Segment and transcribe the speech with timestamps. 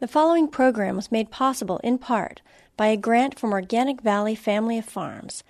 [0.00, 2.40] The following program was made possible in part
[2.74, 5.44] by a grant from Organic Valley Family of Farms,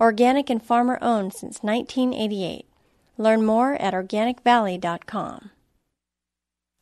[0.00, 2.66] organic and farmer owned since 1988.
[3.16, 5.50] Learn more at organicvalley.com.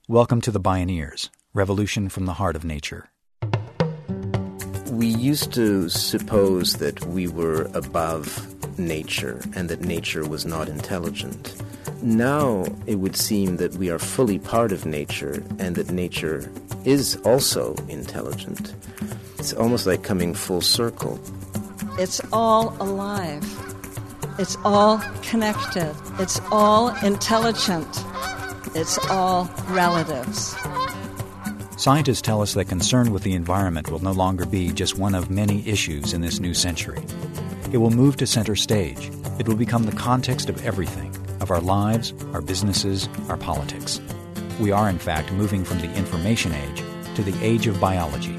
[0.08, 3.10] Welcome to the Bioneers, Revolution from the Heart of Nature.
[4.90, 11.54] We used to suppose that we were above nature and that nature was not intelligent.
[12.02, 16.50] Now it would seem that we are fully part of nature and that nature
[16.86, 18.74] is also intelligent.
[19.38, 21.20] It's almost like coming full circle.
[21.98, 23.44] It's all alive.
[24.38, 25.94] It's all connected.
[26.18, 27.86] It's all intelligent.
[28.74, 30.56] It's all relatives.
[31.76, 35.30] Scientists tell us that concern with the environment will no longer be just one of
[35.30, 37.02] many issues in this new century.
[37.72, 39.10] It will move to center stage.
[39.38, 41.14] It will become the context of everything
[41.50, 44.00] our lives, our businesses, our politics.
[44.58, 46.82] We are, in fact, moving from the information age
[47.14, 48.36] to the age of biology.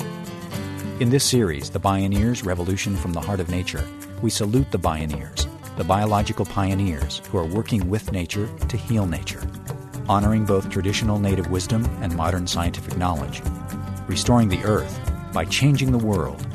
[1.00, 3.88] In this series, The Bioneers Revolution from the Heart of Nature,
[4.22, 9.42] we salute the Bioneers, the biological pioneers who are working with nature to heal nature,
[10.08, 13.42] honoring both traditional native wisdom and modern scientific knowledge,
[14.08, 15.00] restoring the earth
[15.34, 16.46] by changing the world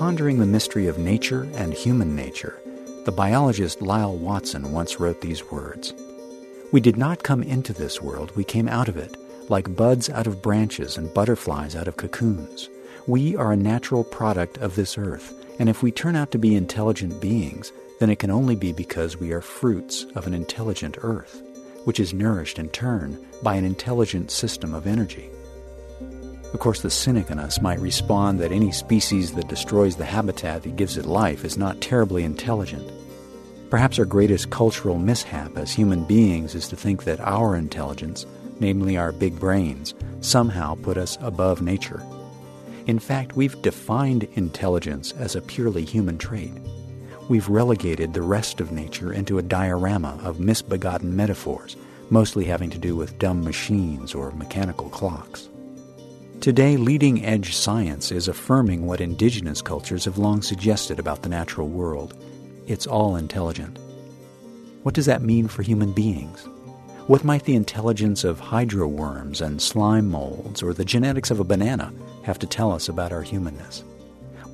[0.00, 2.58] Pondering the mystery of nature and human nature,
[3.04, 5.92] the biologist Lyall Watson once wrote these words
[6.72, 9.14] We did not come into this world, we came out of it,
[9.50, 12.70] like buds out of branches and butterflies out of cocoons.
[13.06, 16.54] We are a natural product of this earth, and if we turn out to be
[16.56, 21.42] intelligent beings, then it can only be because we are fruits of an intelligent earth,
[21.84, 25.28] which is nourished in turn by an intelligent system of energy.
[26.52, 30.64] Of course, the cynic in us might respond that any species that destroys the habitat
[30.64, 32.90] that gives it life is not terribly intelligent.
[33.70, 38.26] Perhaps our greatest cultural mishap as human beings is to think that our intelligence,
[38.58, 42.02] namely our big brains, somehow put us above nature.
[42.88, 46.52] In fact, we've defined intelligence as a purely human trait.
[47.28, 51.76] We've relegated the rest of nature into a diorama of misbegotten metaphors,
[52.10, 55.48] mostly having to do with dumb machines or mechanical clocks.
[56.40, 61.68] Today, leading edge science is affirming what indigenous cultures have long suggested about the natural
[61.68, 62.14] world
[62.66, 63.78] it's all intelligent.
[64.82, 66.48] What does that mean for human beings?
[67.08, 71.44] What might the intelligence of hydra worms and slime molds or the genetics of a
[71.44, 71.92] banana
[72.22, 73.84] have to tell us about our humanness?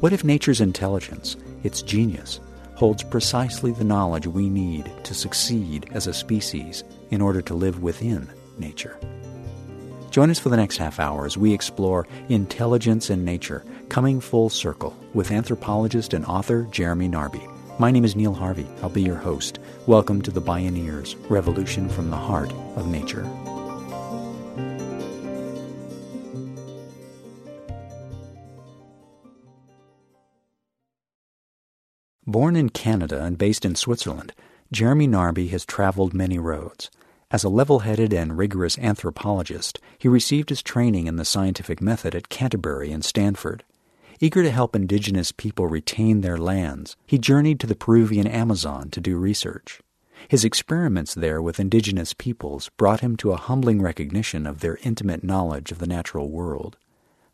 [0.01, 2.41] What if nature's intelligence, its genius,
[2.75, 6.83] holds precisely the knowledge we need to succeed as a species
[7.13, 8.99] in order to live within nature?
[10.17, 14.49] Join us for the next half hour as we explore intelligence in nature, coming full
[14.49, 17.47] circle with anthropologist and author Jeremy Narby.
[17.79, 18.67] My name is Neil Harvey.
[18.83, 19.59] I'll be your host.
[19.87, 23.25] Welcome to the Bioneers Revolution from the Heart of Nature.
[32.27, 34.33] Born in Canada and based in Switzerland,
[34.73, 36.91] Jeremy Narby has traveled many roads.
[37.29, 42.15] As a level headed and rigorous anthropologist, he received his training in the scientific method
[42.15, 43.65] at Canterbury and Stanford.
[44.21, 49.01] Eager to help indigenous people retain their lands, he journeyed to the Peruvian Amazon to
[49.01, 49.81] do research.
[50.29, 55.25] His experiments there with indigenous peoples brought him to a humbling recognition of their intimate
[55.25, 56.77] knowledge of the natural world.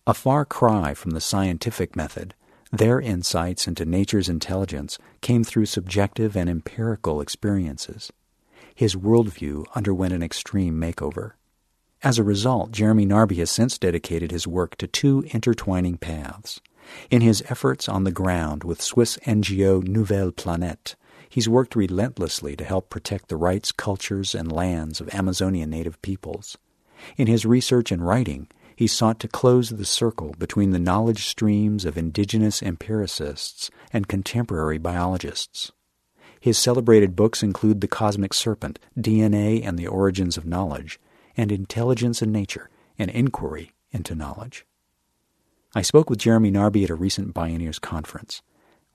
[0.07, 2.35] A far cry from the scientific method,
[2.73, 8.11] their insights into nature's intelligence came through subjective and empirical experiences
[8.75, 11.33] his worldview underwent an extreme makeover.
[12.03, 16.61] As a result, Jeremy Narby has since dedicated his work to two intertwining paths.
[17.11, 20.97] In his efforts on the ground with Swiss NGO Nouvelle Planète,
[21.29, 26.59] he's worked relentlessly to help protect the rights, cultures, and lands of Amazonian native peoples.
[27.17, 31.85] In his research and writing, he sought to close the circle between the knowledge streams
[31.85, 35.71] of indigenous empiricists and contemporary biologists.
[36.43, 40.99] His celebrated books include The Cosmic Serpent, DNA and the Origins of Knowledge,
[41.37, 42.69] and Intelligence in Nature,
[42.99, 44.67] an inquiry into knowledge.
[45.73, 48.43] I spoke with Jeremy Narby at a recent Bioneers conference.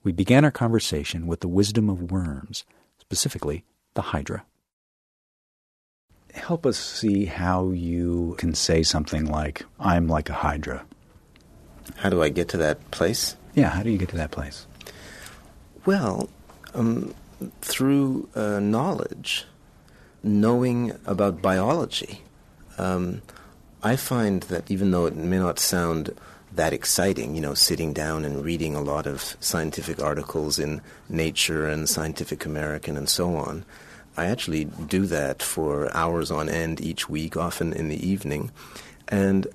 [0.02, 2.66] We began our conversation with the wisdom of worms,
[2.98, 4.44] specifically the Hydra.
[6.34, 10.84] Help us see how you can say something like, I'm like a Hydra.
[11.96, 13.38] How do I get to that place?
[13.54, 14.66] Yeah, how do you get to that place?
[15.86, 16.28] Well,
[16.74, 17.14] um,
[17.60, 19.46] through uh, knowledge,
[20.22, 22.22] knowing about biology.
[22.76, 23.22] Um,
[23.82, 26.14] I find that even though it may not sound
[26.52, 31.68] that exciting, you know, sitting down and reading a lot of scientific articles in Nature
[31.68, 33.64] and Scientific American and so on.
[34.16, 38.50] I actually do that for hours on end each week, often in the evening.
[39.06, 39.46] And,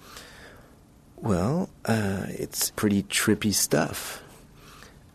[1.17, 4.22] well, uh, it's pretty trippy stuff.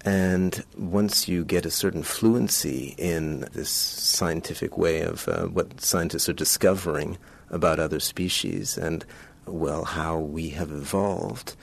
[0.04, 6.28] And once you get a certain fluency in this scientific way of uh, what scientists
[6.28, 7.18] are discovering
[7.50, 9.04] about other species and,
[9.46, 11.56] well, how we have evolved,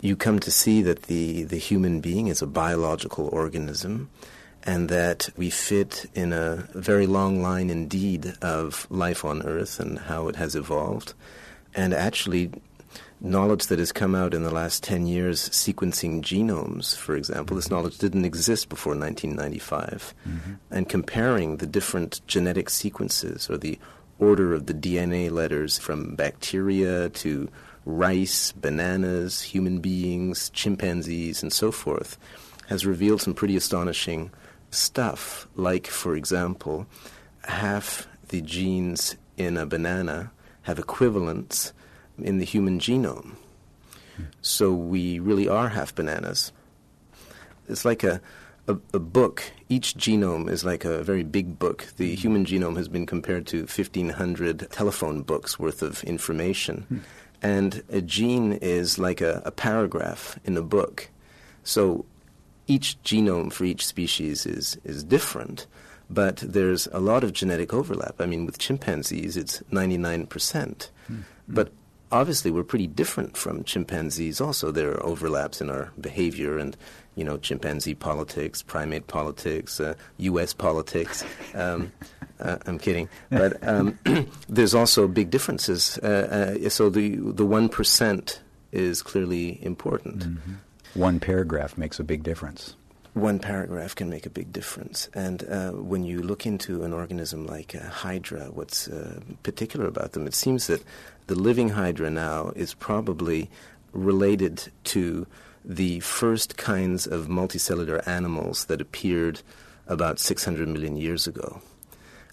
[0.00, 4.10] you come to see that the, the human being is a biological organism
[4.62, 9.98] and that we fit in a very long line indeed of life on Earth and
[9.98, 11.14] how it has evolved.
[11.74, 12.50] And actually,
[13.20, 17.56] knowledge that has come out in the last 10 years sequencing genomes, for example.
[17.56, 20.14] This knowledge didn't exist before 1995.
[20.28, 20.52] Mm-hmm.
[20.70, 23.78] And comparing the different genetic sequences or the
[24.18, 27.48] order of the DNA letters from bacteria to
[27.84, 32.18] rice, bananas, human beings, chimpanzees, and so forth
[32.68, 34.30] has revealed some pretty astonishing
[34.70, 35.46] stuff.
[35.54, 36.86] Like, for example,
[37.44, 40.32] half the genes in a banana
[40.62, 41.72] have equivalents
[42.18, 43.36] in the human genome.
[44.40, 46.52] So we really are half bananas.
[47.68, 48.20] It's like a,
[48.68, 49.42] a, a, book.
[49.68, 51.86] Each genome is like a very big book.
[51.96, 56.86] The human genome has been compared to 1,500 telephone books worth of information.
[56.88, 56.98] Hmm.
[57.42, 61.10] And a gene is like a, a paragraph in a book.
[61.64, 62.04] So
[62.66, 65.66] each genome for each species is, is different,
[66.08, 68.20] but there's a lot of genetic overlap.
[68.20, 70.28] I mean, with chimpanzees, it's 99%.
[70.28, 71.20] Mm-hmm.
[71.48, 71.72] But
[72.16, 74.70] obviously we're pretty different from chimpanzees also.
[74.70, 76.76] There are overlaps in our behavior and
[77.14, 81.24] you know chimpanzee politics primate politics uh, us politics.
[81.54, 81.92] Um,
[82.38, 83.08] uh, i'm kidding.
[83.30, 83.98] But um,
[84.48, 85.98] there's also big differences.
[86.02, 88.38] Uh, uh so the the 1%
[88.72, 90.18] is clearly important.
[90.18, 91.00] Mm-hmm.
[91.00, 92.76] one paragraph makes a big difference.
[93.14, 95.08] One paragraph can make a big difference.
[95.14, 100.12] And uh, when you look into an organism like a Hydra, what's uh, particular about
[100.12, 100.82] them, it seems that
[101.26, 103.50] the living Hydra now is probably
[103.92, 105.26] related to
[105.64, 109.42] the first kinds of multicellular animals that appeared
[109.88, 111.60] about 600 million years ago.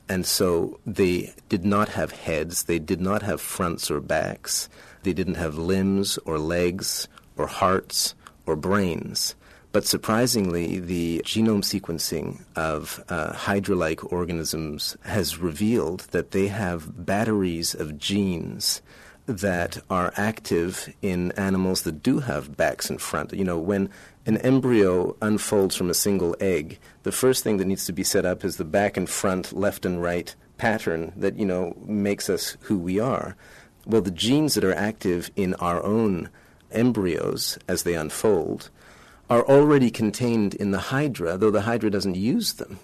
[0.07, 4.69] And so they did not have heads, they did not have fronts or backs,
[5.03, 7.07] they didn't have limbs or legs
[7.37, 8.13] or hearts
[8.45, 9.35] or brains.
[9.73, 17.05] But surprisingly, the genome sequencing of uh, Hydra like organisms has revealed that they have
[17.07, 18.83] batteries of genes
[19.25, 23.33] that are active in animals that do have backs and front.
[23.33, 23.89] You know, when
[24.27, 28.27] an embryo unfolds from a single egg, the first thing that needs to be set
[28.27, 32.57] up is the back and front, left and right pattern that, you know, makes us
[32.61, 33.35] who we are.
[33.87, 36.29] Well, the genes that are active in our own
[36.71, 38.69] embryos as they unfold
[39.29, 42.79] are already contained in the Hydra, though the Hydra doesn't use them.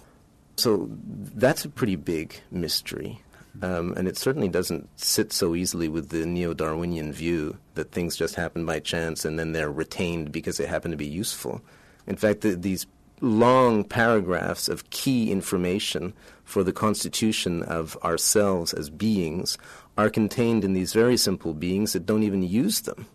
[0.56, 0.89] So
[1.36, 3.21] that's a pretty big mystery.
[3.62, 8.15] Um, and it certainly doesn't sit so easily with the neo Darwinian view that things
[8.15, 11.62] just happen by chance and then they're retained because they happen to be useful.
[12.07, 12.86] In fact, the, these
[13.21, 16.13] long paragraphs of key information
[16.44, 19.57] for the constitution of ourselves as beings
[19.97, 23.07] are contained in these very simple beings that don't even use them.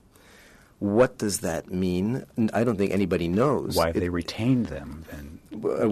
[0.84, 2.26] What does that mean?
[2.52, 3.74] I don't think anybody knows.
[3.74, 5.06] Why have it, they retained them?
[5.10, 5.38] And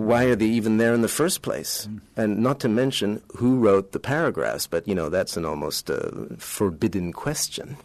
[0.06, 1.88] why are they even there in the first place?
[1.90, 2.00] Mm.
[2.14, 6.10] And not to mention who wrote the paragraphs, but you know that's an almost uh,
[6.36, 7.78] forbidden question.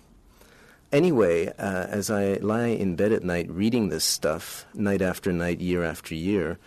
[0.91, 5.61] Anyway, uh, as I lie in bed at night reading this stuff, night after night,
[5.61, 6.59] year after year,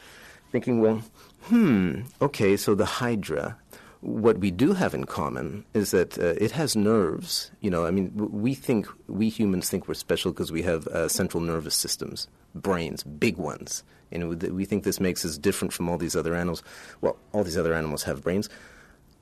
[0.53, 1.03] thinking, well,
[1.43, 3.59] hmm, okay, so the Hydra,
[4.01, 7.51] what we do have in common is that uh, it has nerves.
[7.61, 11.09] You know, I mean, we think we humans think we're special because we have uh,
[11.09, 13.83] central nervous systems, brains, big ones.
[14.13, 16.65] And we think this makes us different from all these other animals.
[17.01, 18.49] Well, all these other animals have brains,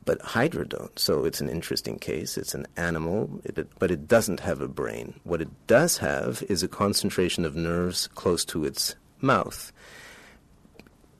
[0.06, 0.98] but Hydra don't.
[0.98, 2.38] So it's an interesting case.
[2.38, 5.20] It's an animal, it, but it doesn't have a brain.
[5.24, 9.72] What it does have is a concentration of nerves close to its mouth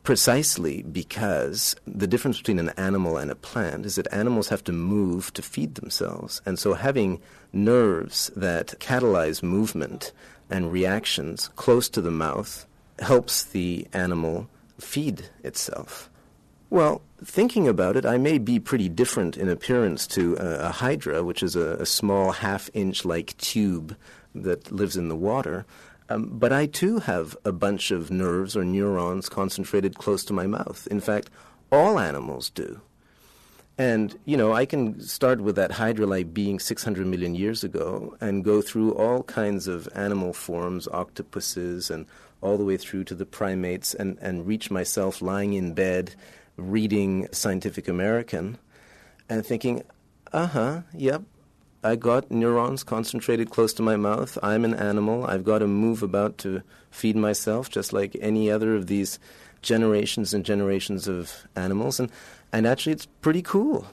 [0.09, 4.73] precisely because the difference between an animal and a plant is that animals have to
[4.73, 6.41] move to feed themselves.
[6.47, 7.21] And so having
[7.53, 10.12] nerves that catalyze movement
[10.49, 12.65] and reactions close to the mouth
[13.00, 14.49] helps the animal
[14.79, 16.09] feed itself.
[16.71, 21.23] Well, thinking about it, I may be pretty different in appearance to a, a hydra,
[21.23, 23.95] which is a, a small half inch like tube
[24.35, 25.67] that lives in the water.
[26.09, 30.47] Um, but I too have a bunch of nerves or neurons concentrated close to my
[30.47, 30.88] mouth.
[30.91, 31.31] In fact,
[31.71, 32.81] all animals do.
[33.77, 38.17] And, you know, I can start with that Hydra like being 600 million years ago
[38.21, 42.07] and go through all kinds of animal forms, octopuses, and
[42.41, 46.15] all the way through to the primates, and, and reach myself lying in bed
[46.57, 48.59] reading Scientific American
[49.29, 49.83] and thinking,
[50.33, 51.23] uh huh, yep,
[51.88, 54.37] I got neurons concentrated close to my mouth.
[54.42, 55.25] I'm an animal.
[55.25, 59.18] I've got to move about to feed myself, just like any other of these
[59.62, 61.99] generations and generations of animals.
[61.99, 62.11] And
[62.52, 63.87] and actually, it's pretty cool.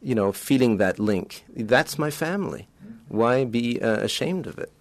[0.00, 1.44] You know, feeling that link.
[1.54, 2.66] That's my family.
[3.08, 4.72] Why be uh, ashamed of it?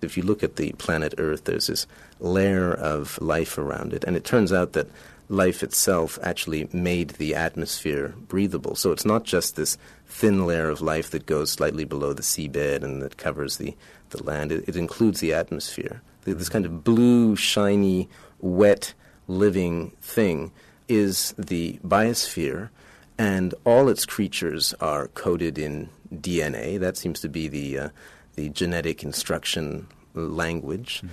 [0.00, 1.86] If you look at the planet Earth, there's this
[2.18, 4.88] layer of life around it, and it turns out that
[5.28, 8.74] life itself actually made the atmosphere breathable.
[8.74, 12.82] So it's not just this thin layer of life that goes slightly below the seabed
[12.82, 13.74] and that covers the,
[14.10, 16.02] the land, it, it includes the atmosphere.
[16.24, 18.94] This kind of blue, shiny, wet,
[19.26, 20.52] living thing
[20.88, 22.68] is the biosphere,
[23.18, 26.78] and all its creatures are coded in DNA.
[26.78, 27.88] That seems to be the uh,
[28.34, 30.98] the genetic instruction language.
[30.98, 31.08] Mm-hmm.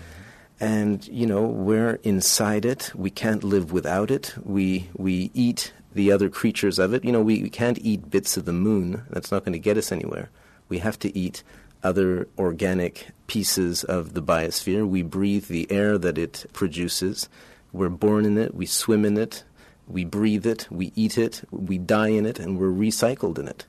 [0.60, 2.92] And you know we're inside it.
[2.96, 4.36] We can't live without it.
[4.44, 7.04] We we eat the other creatures of it.
[7.04, 9.04] You know we, we can't eat bits of the moon.
[9.10, 10.30] That's not going to get us anywhere.
[10.68, 11.44] We have to eat
[11.82, 14.88] other organic pieces of the biosphere.
[14.88, 17.30] We breathe the air that it produces.
[17.72, 18.54] We're born in it.
[18.54, 19.44] We swim in it
[19.90, 23.66] we breathe it, we eat it, we die in it, and we're recycled in it.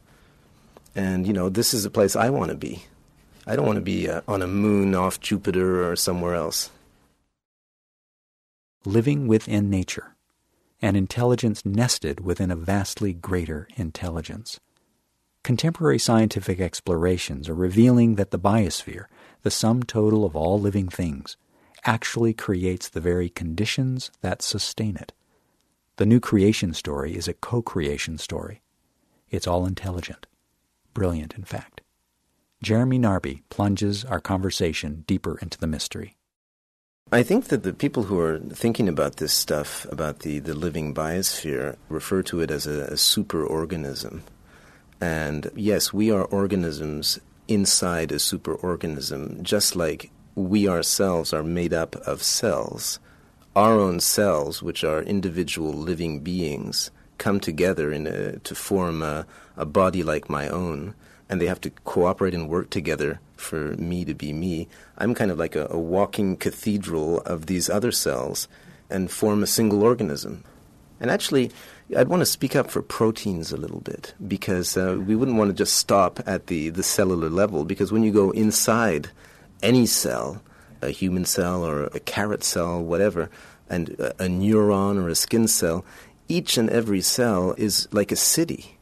[0.95, 2.85] And, you know, this is a place I want to be.
[3.47, 6.71] I don't want to be uh, on a moon off Jupiter or somewhere else.
[8.87, 10.17] Living within nature,
[10.81, 14.59] an intelligence nested within a vastly greater intelligence.
[15.43, 19.05] Contemporary scientific explorations are revealing that the biosphere,
[19.43, 21.37] the sum total of all living things,
[21.85, 25.13] actually creates the very conditions that sustain it.
[25.97, 28.63] The new creation story is a co creation story.
[29.29, 30.27] It's all intelligent.
[30.95, 31.83] Brilliant, in fact.
[32.63, 36.17] Jeremy Narby plunges our conversation deeper into the mystery.
[37.13, 40.95] I think that the people who are thinking about this stuff, about the, the living
[40.95, 44.21] biosphere, refer to it as a, a superorganism.
[45.01, 51.97] And yes, we are organisms inside a superorganism, just like we ourselves are made up
[51.97, 53.01] of cells
[53.57, 59.27] our own cells, which are individual living beings, come together in a, to form a,
[59.57, 60.95] a body like my own,
[61.31, 64.67] and they have to cooperate and work together for me to be me.
[64.99, 68.49] I'm kind of like a, a walking cathedral of these other cells
[68.91, 70.43] and form a single organism.
[70.99, 71.53] And actually,
[71.97, 75.51] I'd want to speak up for proteins a little bit because uh, we wouldn't want
[75.51, 79.09] to just stop at the, the cellular level because when you go inside
[79.63, 80.43] any cell,
[80.83, 83.31] a human cell or a carrot cell, whatever,
[83.69, 85.85] and a, a neuron or a skin cell,
[86.29, 88.77] each and every cell is like a city.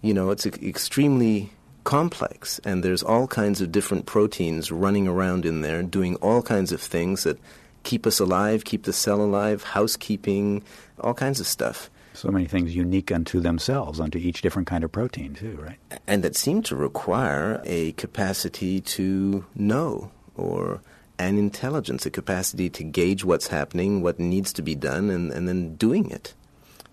[0.00, 1.50] You know, it's extremely
[1.86, 6.72] complex, and there's all kinds of different proteins running around in there doing all kinds
[6.72, 7.38] of things that
[7.84, 10.64] keep us alive, keep the cell alive, housekeeping,
[11.00, 11.88] all kinds of stuff.
[12.12, 15.78] So many things unique unto themselves, unto each different kind of protein, too, right?
[16.08, 20.80] And that seem to require a capacity to know or
[21.20, 25.46] an intelligence, a capacity to gauge what's happening, what needs to be done, and, and
[25.46, 26.34] then doing it.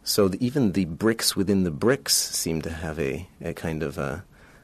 [0.03, 3.97] So the, even the bricks within the bricks seem to have a, a kind of
[3.97, 4.23] a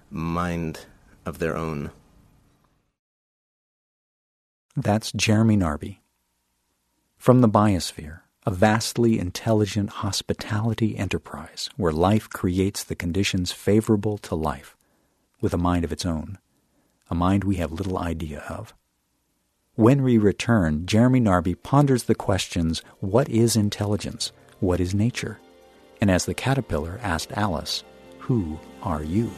[0.09, 0.85] mind
[1.25, 1.91] of their own.
[4.75, 5.97] That's Jeremy Narby.
[7.17, 14.35] From the biosphere, a vastly intelligent hospitality enterprise where life creates the conditions favorable to
[14.35, 14.77] life
[15.41, 16.37] with a mind of its own,
[17.09, 18.73] a mind we have little idea of.
[19.75, 24.31] When we return, Jeremy Narby ponders the questions what is intelligence?
[24.59, 25.39] What is nature?
[26.01, 27.83] And as the caterpillar asked Alice,
[28.19, 29.31] Who are you?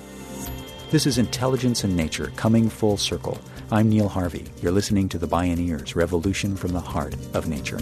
[0.92, 3.40] This is Intelligence in Nature coming full circle.
[3.72, 4.52] I'm Neil Harvey.
[4.62, 7.78] You're listening to The Bioneers Revolution from the Heart of Nature.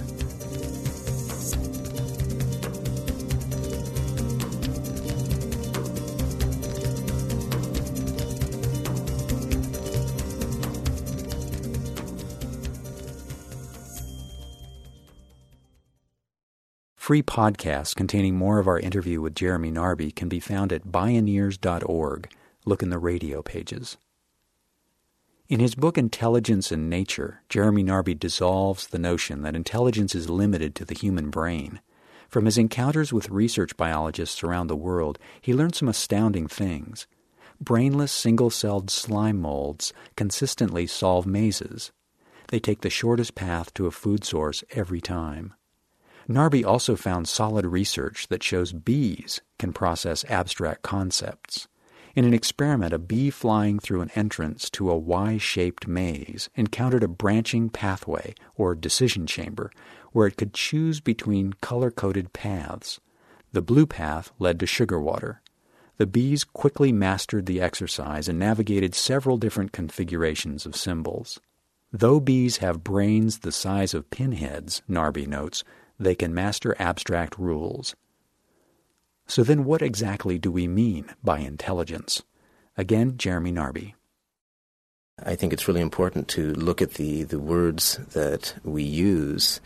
[16.95, 22.29] Free podcasts containing more of our interview with Jeremy Narby can be found at bioneers.org.
[22.65, 23.97] Look in the radio pages.
[25.47, 30.75] In his book Intelligence in Nature, Jeremy Narby dissolves the notion that intelligence is limited
[30.75, 31.79] to the human brain.
[32.27, 37.07] From his encounters with research biologists around the world, he learned some astounding things.
[37.59, 41.91] Brainless single celled slime molds consistently solve mazes.
[42.49, 45.53] They take the shortest path to a food source every time.
[46.29, 51.67] Narby also found solid research that shows bees can process abstract concepts.
[52.15, 57.03] In an experiment, a bee flying through an entrance to a Y shaped maze encountered
[57.03, 59.71] a branching pathway, or decision chamber,
[60.11, 62.99] where it could choose between color coded paths.
[63.51, 65.41] The blue path led to sugar water.
[65.97, 71.39] The bees quickly mastered the exercise and navigated several different configurations of symbols.
[71.91, 75.63] Though bees have brains the size of pinheads, Narby notes,
[75.99, 77.95] they can master abstract rules.
[79.29, 82.23] So then, what exactly do we mean by intelligence?
[82.75, 83.93] Again, Jeremy Narby.
[85.23, 89.61] I think it's really important to look at the, the words that we use.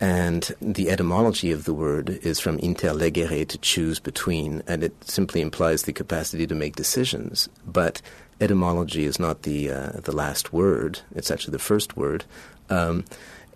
[0.00, 5.40] And the etymology of the word is from interlegere, to choose between, and it simply
[5.40, 7.48] implies the capacity to make decisions.
[7.64, 8.02] But
[8.40, 12.24] etymology is not the, uh, the last word, it's actually the first word.
[12.68, 13.04] Um,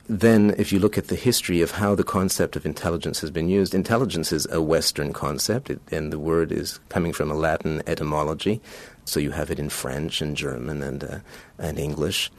[0.09, 3.49] then, if you look at the history of how the concept of intelligence has been
[3.49, 7.83] used, intelligence is a Western concept, it, and the word is coming from a Latin
[7.87, 8.63] etymology.
[9.05, 11.19] So you have it in French and German and uh,
[11.59, 12.31] and English.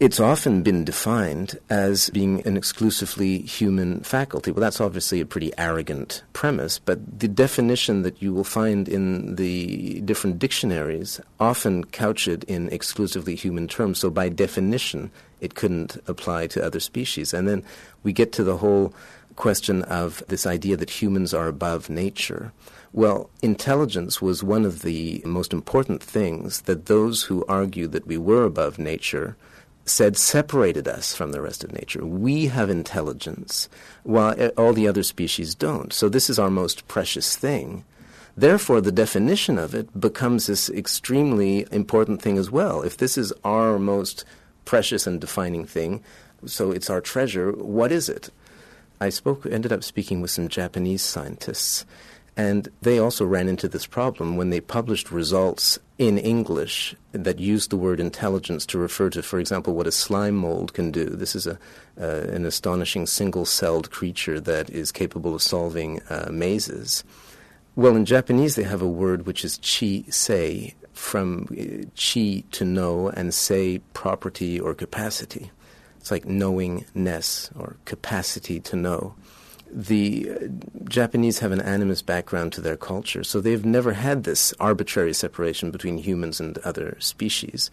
[0.00, 4.52] It's often been defined as being an exclusively human faculty.
[4.52, 9.34] Well, that's obviously a pretty arrogant premise, but the definition that you will find in
[9.34, 13.98] the different dictionaries often couch it in exclusively human terms.
[13.98, 17.34] So, by definition, it couldn't apply to other species.
[17.34, 17.64] And then
[18.04, 18.94] we get to the whole
[19.34, 22.52] question of this idea that humans are above nature.
[22.92, 28.16] Well, intelligence was one of the most important things that those who argue that we
[28.16, 29.36] were above nature
[29.88, 32.04] said separated us from the rest of nature.
[32.04, 33.68] We have intelligence,
[34.02, 35.92] while all the other species don't.
[35.92, 37.84] So this is our most precious thing.
[38.36, 42.82] Therefore, the definition of it becomes this extremely important thing as well.
[42.82, 44.24] If this is our most
[44.64, 46.04] precious and defining thing,
[46.46, 48.30] so it's our treasure, what is it?
[49.00, 51.84] I spoke, ended up speaking with some Japanese scientists,
[52.38, 57.68] and they also ran into this problem when they published results in English that used
[57.68, 61.06] the word intelligence to refer to, for example, what a slime mold can do.
[61.06, 61.58] This is a,
[62.00, 67.02] uh, an astonishing single celled creature that is capable of solving uh, mazes.
[67.74, 72.64] Well, in Japanese, they have a word which is chi sei, from uh, chi to
[72.64, 75.50] know, and sei property or capacity.
[75.96, 79.16] It's like knowingness or capacity to know
[79.70, 80.50] the
[80.88, 85.70] Japanese have an animist background to their culture, so they've never had this arbitrary separation
[85.70, 87.70] between humans and other species.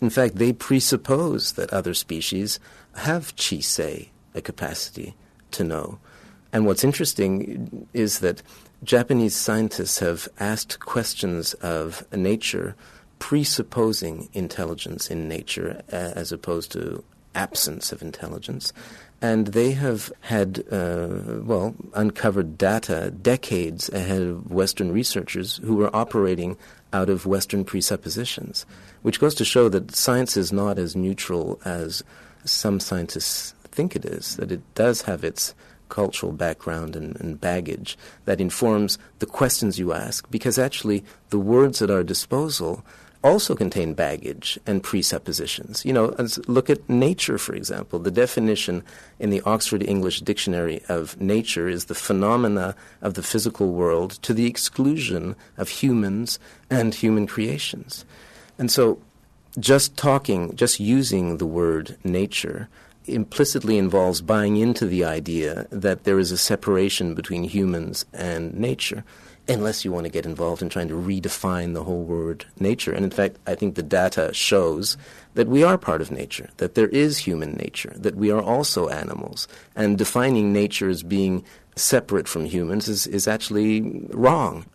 [0.00, 2.58] In fact, they presuppose that other species
[2.96, 5.14] have chi sei, a capacity
[5.52, 5.98] to know.
[6.52, 8.42] And what's interesting is that
[8.84, 12.74] Japanese scientists have asked questions of nature
[13.20, 17.04] presupposing intelligence in nature as opposed to
[17.34, 18.72] absence of intelligence.
[19.22, 25.94] And they have had, uh, well, uncovered data decades ahead of Western researchers who were
[25.94, 26.56] operating
[26.92, 28.66] out of Western presuppositions,
[29.02, 32.02] which goes to show that science is not as neutral as
[32.44, 35.54] some scientists think it is, that it does have its
[35.88, 41.82] cultural background and, and, baggage that informs the questions you ask, because actually the words
[41.82, 42.84] at our disposal
[43.22, 45.84] also contain baggage and presuppositions.
[45.84, 46.14] You know,
[46.46, 47.98] look at nature, for example.
[47.98, 48.82] The definition
[49.18, 54.34] in the Oxford English Dictionary of nature is the phenomena of the physical world to
[54.34, 58.04] the exclusion of humans and human creations.
[58.58, 58.98] And so,
[59.58, 62.68] just talking, just using the word nature
[63.06, 69.04] implicitly involves buying into the idea that there is a separation between humans and nature
[69.48, 72.92] unless you want to get involved in trying to redefine the whole word nature.
[72.92, 74.96] And in fact, I think the data shows
[75.34, 78.88] that we are part of nature, that there is human nature, that we are also
[78.88, 79.48] animals.
[79.74, 84.66] And defining nature as being separate from humans is, is actually wrong.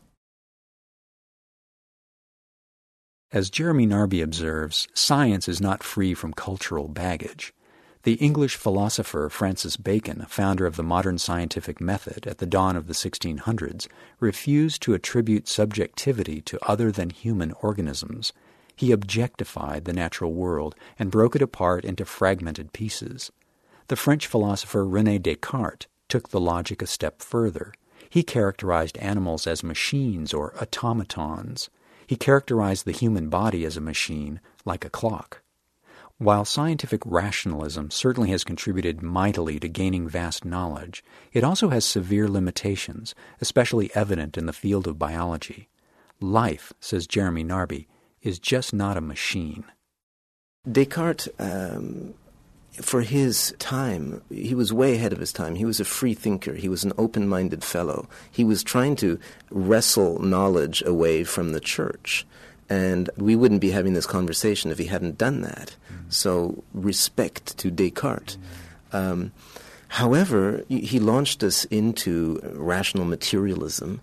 [3.32, 7.54] As Jeremy Narby observes, science is not free from cultural baggage.
[8.08, 12.88] The English philosopher Francis Bacon, founder of the modern scientific method at the dawn of
[12.88, 13.86] the 1600s,
[14.22, 18.32] refused to attribute subjectivity to other than human organisms.
[18.78, 23.30] He objectified the natural world and broke it apart into fragmented pieces.
[23.90, 27.74] The French philosopher Rene Descartes took the logic a step further.
[28.10, 31.70] He characterized animals as machines or automatons.
[32.08, 35.42] He characterized the human body as a machine, like a clock.
[36.20, 42.28] While scientific rationalism certainly has contributed mightily to gaining vast knowledge, it also has severe
[42.28, 45.70] limitations, especially evident in the field of biology.
[46.20, 47.86] Life, says Jeremy Narby,
[48.24, 49.64] is just not a machine.
[50.70, 52.16] Descartes um,
[52.82, 55.54] for his time, he was way ahead of his time.
[55.56, 56.56] He was a free thinker.
[56.56, 58.10] He was an open minded fellow.
[58.32, 59.20] He was trying to
[59.52, 62.26] wrestle knowledge away from the church.
[62.70, 65.76] And we wouldn't be having this conversation if he hadn't done that.
[65.92, 66.10] Mm-hmm.
[66.10, 68.38] So, respect to Descartes.
[68.92, 69.32] Um,
[69.88, 74.02] however, he launched us into rational materialism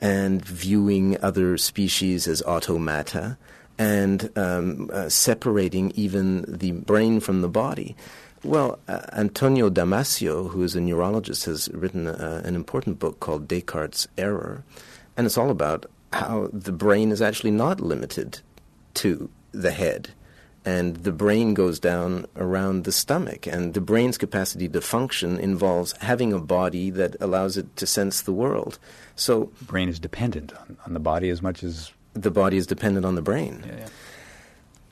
[0.00, 3.36] and viewing other species as automata
[3.78, 7.96] and um, uh, separating even the brain from the body.
[8.42, 13.48] Well, uh, Antonio Damasio, who is a neurologist, has written uh, an important book called
[13.48, 14.64] Descartes' Error,
[15.16, 18.40] and it's all about how the brain is actually not limited
[18.94, 20.10] to the head.
[20.62, 25.92] And the brain goes down around the stomach, and the brain's capacity to function involves
[26.00, 28.78] having a body that allows it to sense the world.
[29.16, 33.06] So, brain is dependent on, on the body as much as the body is dependent
[33.06, 33.64] on the brain.
[33.66, 33.88] Yeah, yeah.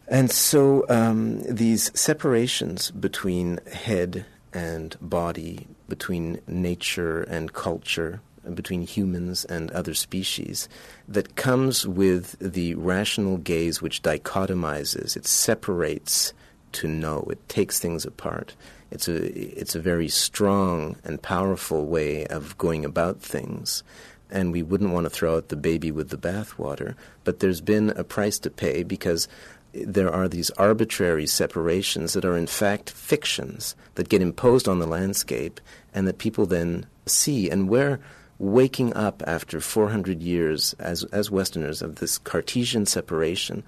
[0.09, 8.23] And so um, these separations between head and body, between nature and culture,
[8.55, 10.69] between humans and other species,
[11.07, 16.33] that comes with the rational gaze which dichotomizes, it separates
[16.73, 18.55] to know, it takes things apart.
[18.91, 23.83] It's a, it's a very strong and powerful way of going about things
[24.31, 26.95] and we wouldn't want to throw out the baby with the bathwater.
[27.25, 29.29] But there's been a price to pay because
[29.73, 34.87] there are these arbitrary separations that are in fact fictions that get imposed on the
[34.87, 35.61] landscape
[35.95, 37.51] and that people then see.
[37.51, 38.01] And we're
[38.39, 43.65] waking up after 400 years as, as Westerners of this Cartesian separation.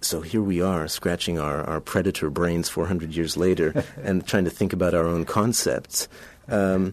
[0.00, 4.50] So here we are, scratching our, our predator brains 400 years later and trying to
[4.50, 6.08] think about our own concepts.
[6.48, 6.92] Um,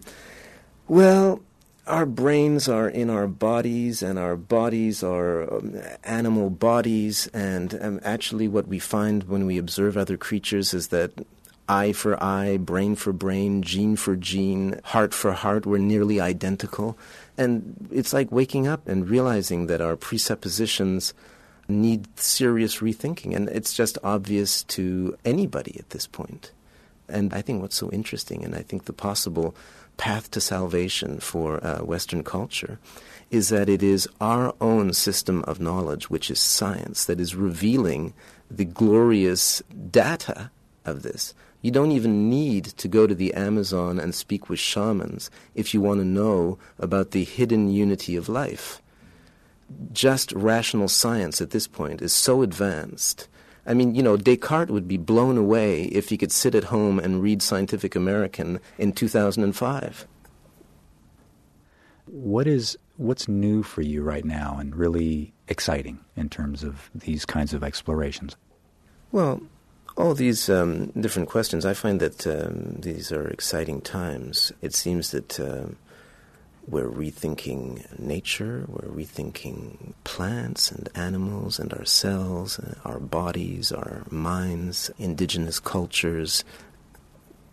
[0.88, 1.42] well,
[1.86, 7.28] our brains are in our bodies, and our bodies are um, animal bodies.
[7.28, 11.12] And um, actually, what we find when we observe other creatures is that
[11.68, 16.96] eye for eye, brain for brain, gene for gene, heart for heart, we're nearly identical.
[17.36, 21.12] And it's like waking up and realizing that our presuppositions
[21.68, 23.34] need serious rethinking.
[23.34, 26.52] And it's just obvious to anybody at this point.
[27.08, 29.54] And I think what's so interesting, and I think the possible
[29.96, 32.78] path to salvation for uh, Western culture
[33.30, 38.12] is that it is our own system of knowledge, which is science, that is revealing
[38.50, 40.50] the glorious data
[40.84, 41.34] of this.
[41.62, 45.80] You don't even need to go to the Amazon and speak with shamans if you
[45.80, 48.80] want to know about the hidden unity of life.
[49.92, 53.28] Just rational science at this point is so advanced
[53.66, 57.00] I mean, you know, Descartes would be blown away if he could sit at home
[57.00, 60.06] and read Scientific American in 2005.
[62.06, 67.26] What is what's new for you right now and really exciting in terms of these
[67.26, 68.36] kinds of explorations?
[69.10, 69.42] Well,
[69.96, 74.52] all these um, different questions, I find that um, these are exciting times.
[74.62, 75.40] It seems that.
[75.40, 75.66] Uh,
[76.68, 84.90] we're rethinking nature, we're rethinking plants and animals and ourselves, uh, our bodies, our minds,
[84.98, 86.44] indigenous cultures.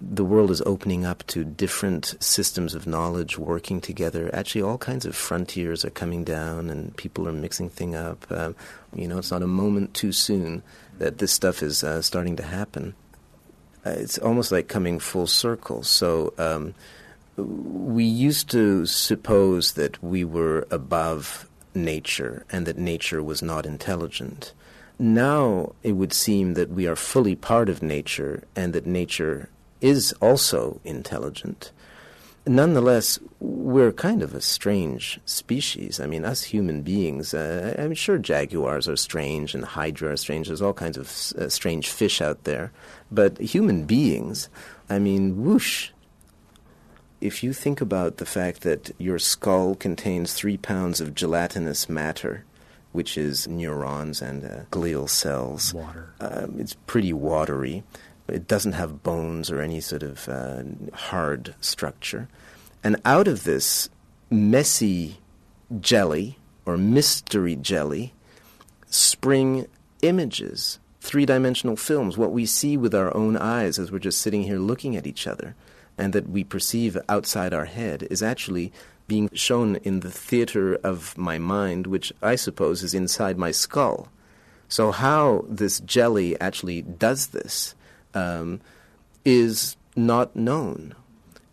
[0.02, 4.30] The world is opening up to different systems of knowledge working together.
[4.34, 8.26] Actually, all kinds of frontiers are coming down, and people are mixing things up.
[8.32, 8.56] Um,
[8.96, 10.64] you know, it's not a moment too soon
[11.00, 12.96] that this stuff is uh, starting to happen.
[13.86, 15.84] Uh, it's almost like coming full circle.
[15.84, 16.74] So, um,
[17.36, 24.54] we used to suppose that we were above nature and that nature was not intelligent.
[25.00, 29.50] Now it would seem that we are fully part of nature and that nature
[29.82, 31.72] is also intelligent.
[32.46, 36.02] Nonetheless, we're kind of a strange species.
[36.02, 40.48] I mean, us human beings, uh, I'm sure jaguars are strange and hydra are strange.
[40.48, 41.08] There's all kinds of
[41.42, 42.74] uh, strange fish out there.
[43.10, 44.50] But human beings,
[44.90, 45.92] I mean, whoosh,
[47.22, 52.44] if you think about the fact that your skull contains three pounds of gelatinous matter,
[52.92, 57.84] which is neurons and uh, glial cells, water, um, it's pretty watery.
[58.28, 62.28] It doesn't have bones or any sort of uh, hard structure.
[62.84, 63.90] And out of this
[64.30, 65.20] messy
[65.80, 68.14] jelly or mystery jelly
[68.88, 69.66] spring
[70.02, 74.44] images, three dimensional films, what we see with our own eyes as we're just sitting
[74.44, 75.56] here looking at each other
[75.98, 78.72] and that we perceive outside our head is actually
[79.08, 84.08] being shown in the theater of my mind, which I suppose is inside my skull.
[84.70, 87.76] So, how this jelly actually does this
[88.14, 88.62] um,
[89.26, 90.96] is not known.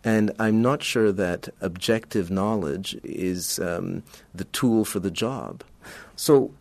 [0.03, 5.63] And I'm not sure that objective knowledge is um, the tool for the job.
[6.15, 6.51] So,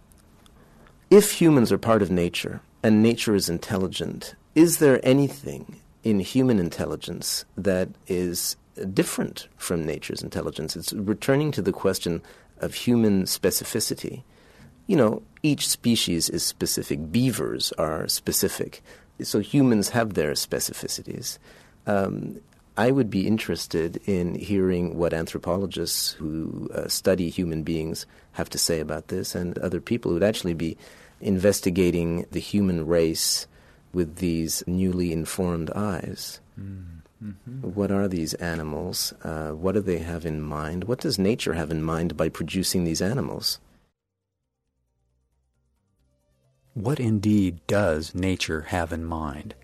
[1.10, 6.58] if humans are part of nature and nature is intelligent, is there anything in human
[6.58, 8.56] intelligence that is
[8.92, 10.76] different from nature's intelligence?
[10.76, 12.22] It's returning to the question
[12.58, 14.22] of human specificity.
[14.86, 17.10] You know, each species is specific.
[17.10, 18.82] Beavers are specific.
[19.24, 21.38] So humans have their specificities.
[21.86, 22.40] Um,
[22.76, 28.58] I would be interested in hearing what anthropologists who uh, study human beings have to
[28.58, 30.78] say about this and other people who would actually be
[31.20, 33.46] investigating the human race
[33.92, 36.40] with these newly informed eyes.
[37.22, 37.72] Mm-hmm.
[37.74, 39.12] What are these animals?
[39.22, 40.84] Uh, what do they have in mind?
[40.84, 43.58] What does nature have in mind by producing these animals?
[46.74, 49.56] What indeed does nature have in mind?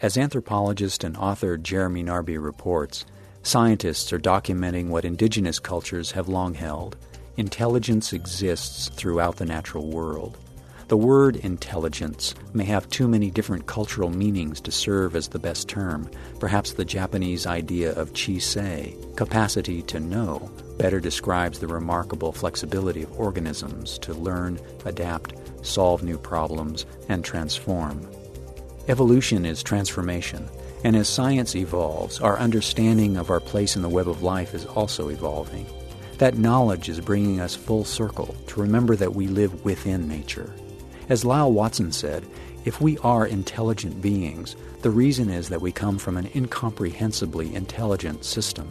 [0.00, 3.04] As anthropologist and author Jeremy Narby reports,
[3.42, 6.96] scientists are documenting what indigenous cultures have long held.
[7.36, 10.38] Intelligence exists throughout the natural world.
[10.88, 15.68] The word intelligence may have too many different cultural meanings to serve as the best
[15.68, 16.10] term.
[16.38, 20.50] Perhaps the Japanese idea of chisei, capacity to know,
[20.80, 28.00] better describes the remarkable flexibility of organisms to learn, adapt, solve new problems, and transform.
[28.88, 30.48] Evolution is transformation,
[30.82, 34.64] and as science evolves, our understanding of our place in the web of life is
[34.64, 35.66] also evolving.
[36.16, 40.50] That knowledge is bringing us full circle to remember that we live within nature.
[41.10, 42.26] As Lyall Watson said,
[42.64, 48.24] if we are intelligent beings, the reason is that we come from an incomprehensibly intelligent
[48.24, 48.66] system.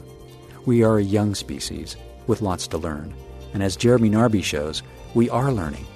[0.69, 3.11] We are a young species with lots to learn,
[3.55, 4.83] and as Jeremy Narby shows,
[5.15, 5.87] we are learning,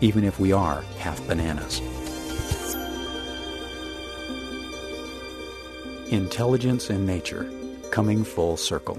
[0.00, 1.80] even if we are half bananas.
[6.12, 7.50] Intelligence in Nature,
[7.90, 8.96] coming full circle.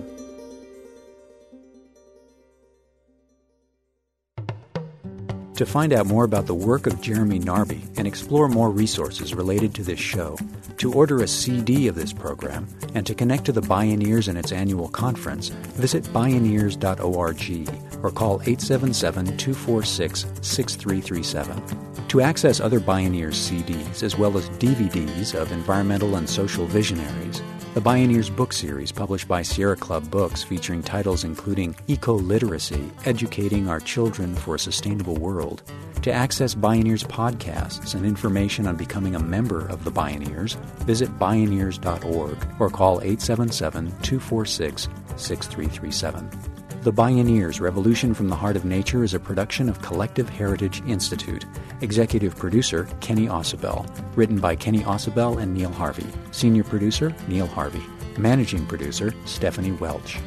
[5.56, 9.76] To find out more about the work of Jeremy Narby and explore more resources related
[9.76, 10.36] to this show,
[10.78, 14.52] to order a CD of this program, and to connect to the Bioneers and its
[14.52, 22.08] annual conference, visit bioneers.org or call 877 246 6337.
[22.08, 27.82] To access other Bioneers CDs as well as DVDs of environmental and social visionaries, the
[27.82, 33.80] Bioneers book series published by Sierra Club Books featuring titles including Eco Literacy, Educating Our
[33.80, 35.64] Children for a Sustainable World.
[36.04, 42.38] To access Bioneers podcasts and information on becoming a member of the Bioneers, visit bioneers.org
[42.60, 46.53] or call 877 246 6337.
[46.84, 51.46] The Bioneers Revolution from the Heart of Nature is a production of Collective Heritage Institute.
[51.80, 53.88] Executive producer Kenny Ausubel.
[54.18, 56.06] Written by Kenny Ausubel and Neil Harvey.
[56.32, 57.82] Senior producer Neil Harvey.
[58.18, 60.20] Managing producer Stephanie Welch.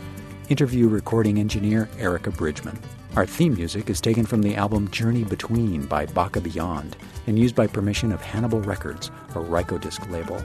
[0.49, 2.79] Interview recording engineer Erica Bridgman.
[3.16, 7.55] Our theme music is taken from the album Journey Between by Baka Beyond and used
[7.55, 10.42] by permission of Hannibal Records, a Rykodisc label.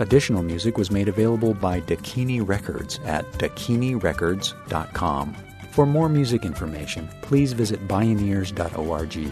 [0.00, 5.36] Additional music was made available by Dakini Records at dakinirecords.com.
[5.72, 9.30] For more music information, please visit bioneers.org.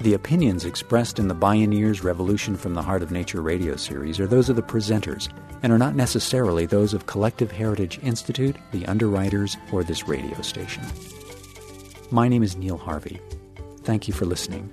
[0.00, 4.26] The opinions expressed in the Bioneers Revolution from the Heart of Nature radio series are
[4.26, 5.28] those of the presenters
[5.62, 10.84] and are not necessarily those of Collective Heritage Institute, the underwriters, or this radio station.
[12.10, 13.20] My name is Neil Harvey.
[13.82, 14.72] Thank you for listening.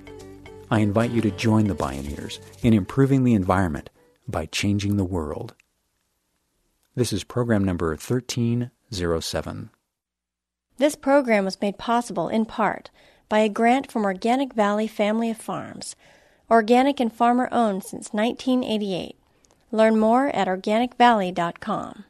[0.70, 3.90] I invite you to join the Bioneers in improving the environment
[4.28, 5.54] by changing the world.
[6.94, 9.70] This is program number 1307.
[10.78, 12.90] This program was made possible in part
[13.28, 15.96] by a grant from Organic Valley Family of Farms,
[16.50, 19.16] organic and farmer owned since 1988.
[19.72, 22.04] Learn more at organicvalley.com.